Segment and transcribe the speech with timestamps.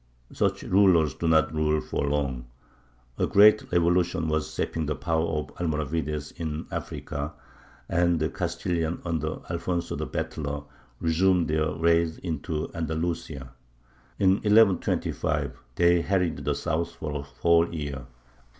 [0.33, 2.47] Such rulers do not rule for long.
[3.19, 7.33] A great revolution was sapping the power of the Almoravides in Africa,
[7.87, 10.63] and the Castilians under Alfonso the Battler
[10.99, 13.53] resumed their raids into Andalusia.
[14.17, 18.07] In 1125 they harried the south for a whole year.